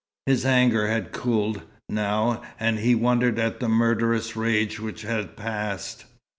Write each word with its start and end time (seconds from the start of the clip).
His 0.25 0.47
anger 0.47 0.87
had 0.87 1.11
cooled, 1.11 1.61
now, 1.87 2.41
and 2.59 2.79
he 2.79 2.95
wondered 2.95 3.37
at 3.37 3.59
the 3.59 3.69
murderous 3.69 4.35
rage 4.35 4.79
which 4.79 5.03
had 5.03 5.37
passed. 5.37 6.05